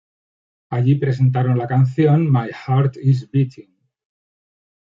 Allí 0.71 0.95
presentaron 0.95 1.59
la 1.59 1.67
canción 1.67 2.31
"My 2.31 2.47
Heart 2.51 2.97
is 3.03 3.29
Beating". 3.29 3.71